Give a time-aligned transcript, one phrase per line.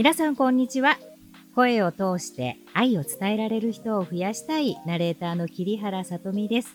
[0.00, 0.96] 皆さんこんにちは。
[1.54, 6.74] 声を通して愛を伝えられる人を増やしたいナレーターの桐原さとみです。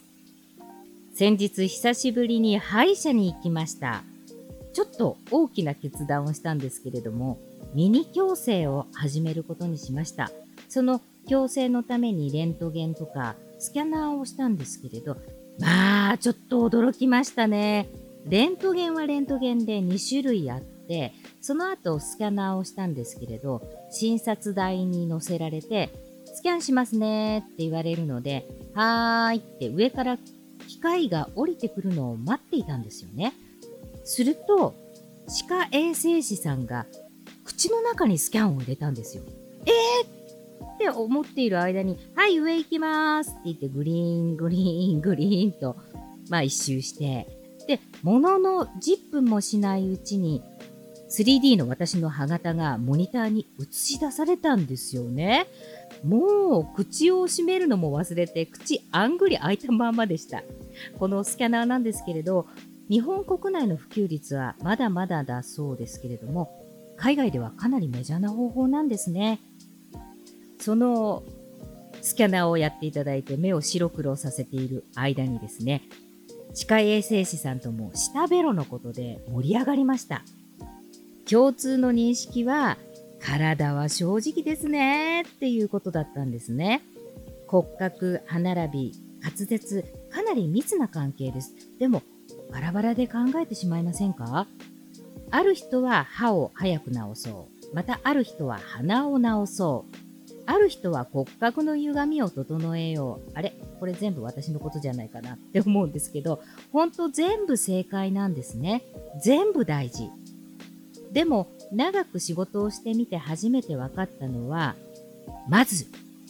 [1.12, 4.04] 先日久しぶりに歯医者に行きました。
[4.72, 7.40] ちょっと大きな決断をしたんですけれども、
[7.74, 10.30] ミニ矯正を始めることにしました。
[10.68, 15.16] その矯正のためにレントゲンとかスキャナーをしたんですけれど、
[15.58, 17.88] まあ、ちょっと驚きましたね。
[18.28, 21.12] レントゲンはレントゲンで2種類あって、
[21.46, 25.90] その後スキャナーをしたんですけれど、診察台に乗せられて、
[26.24, 30.18] スキャンしますねって言われるので、はーいって上から
[30.66, 33.32] 機械が降りてくるのを待っていたんですよね。
[34.02, 34.74] すると、
[35.28, 36.86] 歯科衛生士さんが
[37.44, 39.22] 口の中にスキャンを入れたんですよ。
[39.66, 45.76] えーって思っている間に、はい、上行きますって言って、グリーン、グリーン、グリーンと、
[46.28, 47.28] まあ一周して、
[47.68, 50.42] で、ものの10分もしないうちに、
[51.08, 55.46] 3D の私の歯型がモニターに映し出されたんですよね。
[56.04, 60.42] もう口を閉めるのも忘れて口あんぐり開いたままでした。
[60.98, 62.46] このスキャナーなんですけれど、
[62.88, 66.64] 日本国内の普及率はまだまだだそうですけれども、
[66.96, 69.40] 海外ではかなりメジャーな方法なんですね。
[70.58, 71.22] その
[72.02, 75.82] スキャナーをやっていただいて目を白黒させている間にですね、
[76.54, 80.22] 歯科衛生士さんとも舌ベロのことで盛り上がりました。
[81.28, 82.78] 共通の認識は、
[83.20, 86.82] 体は正直ですねっていうことだったんですね。
[87.48, 91.52] 骨格、歯並び、滑舌、かなり密な関係です。
[91.78, 92.02] でも、
[92.52, 94.46] バラバラで考えてしまいませんか？
[95.32, 97.74] ある人は歯を早く治そう。
[97.74, 99.96] またある人は鼻を治そう。
[100.46, 103.30] ある人は骨格の歪みを整えよう。
[103.34, 103.52] あれ？
[103.80, 106.40] これ全部私のことじゃないかなって思うんですけど、
[106.72, 108.84] ほんと全部正解なんですね。
[109.20, 110.08] 全部大事。
[111.12, 114.74] でも、長く仕事をしてみて初めて分かったのは、
[115.48, 115.86] まず、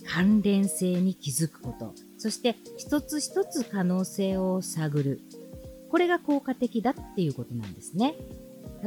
[0.06, 1.92] 関連性に気づくこと。
[2.19, 5.20] そして、一つ一つ可能性を探る。
[5.91, 8.14] これが効果的だっていうことなんですね。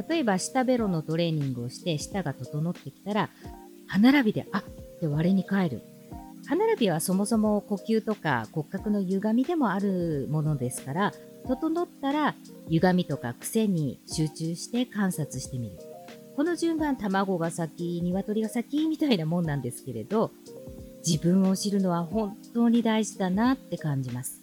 [0.08, 3.28] 例えば、舌ベロのトレーニングをして舌が整ってきたら、
[3.86, 4.62] 歯並びで、あ、っ
[5.00, 5.82] て割に帰る。
[6.46, 11.12] 歯並びはそもそも呼吸とか骨格の歪みでもあるものですから、
[11.46, 12.34] 整ったら
[12.68, 15.78] 歪みとか癖に集中して観察してみる。
[16.36, 20.30] この順番、卵が先、鶏が先みたいなもんなんですけれど、
[21.06, 24.40] 自分を知るのは本当に大事だなって感じます。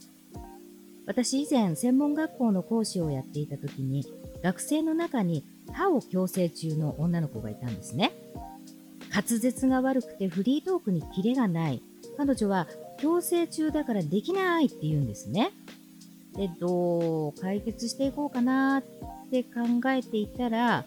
[1.06, 4.06] 私以前、専門学校の講師をやっていた時に、
[4.44, 8.12] 学生の中に歯を矯正中の女の子がいたんですね。
[9.10, 11.82] 滑舌が悪くてフリートークにキレがない。
[12.18, 15.52] 彼女は強制中だからできないって言うんですね。
[16.38, 18.84] で、どう解決していこうかなっ
[19.32, 19.60] て考
[19.90, 20.86] えていたら、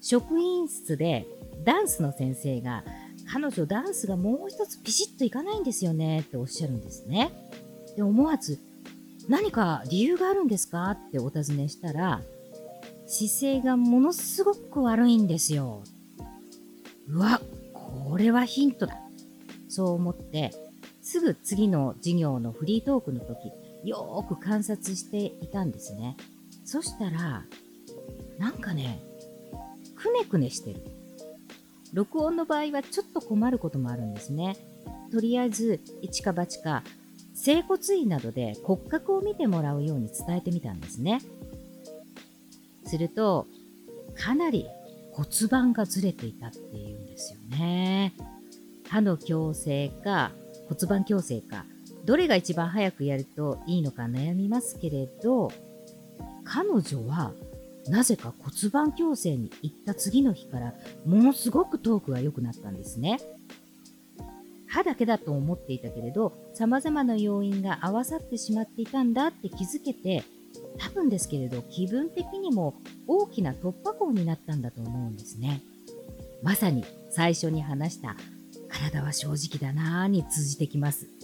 [0.00, 1.26] 職員室で
[1.64, 2.82] ダンスの先生が、
[3.30, 7.30] 彼女ダンスがもう一つピシッといかないんですよねっておっしゃるんですね。
[7.94, 8.58] で、思わず、
[9.28, 12.22] 何か理由があるんですかってお尋ねしたら、
[13.06, 15.82] 姿勢がものすごく悪いんですよ。
[17.08, 17.40] うわ、
[17.74, 18.98] これはヒントだ。
[19.68, 20.52] そう思って、
[21.02, 23.52] すぐ次の授業のフリートークの時、
[23.84, 26.16] よーく観察していたんですね。
[26.64, 27.44] そしたら、
[28.38, 29.00] なんかね、
[29.96, 30.82] くねくねしてる。
[31.92, 34.56] 録音の場合はちょっと困ることもあるんですね。
[35.10, 36.82] とりあえず、一か八か、
[37.34, 41.20] 整骨院などで骨格を見てもらうように伝えてみたんですね。
[42.84, 43.46] すると、
[44.14, 44.66] かなり
[45.12, 48.12] 骨盤がずれていたっていうんですよね。
[48.88, 50.32] 歯の矯正か
[50.68, 51.64] 骨盤矯正か、
[52.08, 55.52] どれが一番早くやるといいのか悩みますけれど、
[56.42, 57.34] 彼女は
[57.86, 60.72] なぜか骨盤矯正に行った次の日から
[61.04, 63.20] ものすごくトークが良くなったんですね。
[64.68, 70.24] 歯だけだと思っていたけれど、様々な要因が合わさってしまっていたんだって気づけて、
[70.78, 75.60] 多分ですけれど気分的にも大きな突破口になったんだと思うんですね。
[76.42, 78.16] まさに最初に話した
[78.70, 81.17] 体は正直だなぁに通じてきます。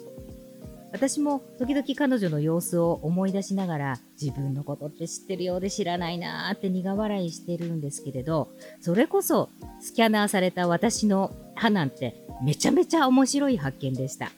[1.07, 8.49] 私も時々彼女の様子を思い出しながら自分のことって知ってるようで知らないなーって苦笑いしてるんですけれど、
[8.81, 9.51] それこそ
[9.83, 14.33] スキャナーされた私の歯なんてめちゃめちゃ面白い発見でした。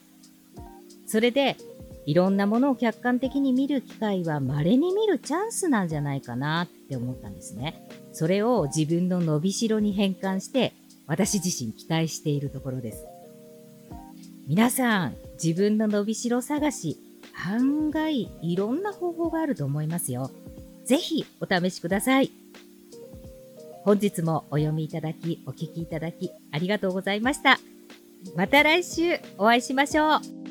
[1.07, 1.57] それで
[2.05, 7.81] いろんなものを客観的に見る機会は稀に見るチャンスなんじゃないかなって思ったんですね。
[8.13, 10.73] それを自分の伸びしろに変換して
[11.07, 13.07] 私自身期待しているところです。
[14.49, 16.99] 皆さん、自分の伸びしろ探し、
[17.47, 20.31] 案外いろんな方法があると思いますよ。
[20.85, 22.31] ぜひお試しください。
[23.85, 27.59] 本日もお読みいただき、お聞きいただき、ありがとうございました。
[28.35, 30.46] また来週お会いしましょう。